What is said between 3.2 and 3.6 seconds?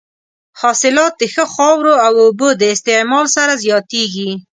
سره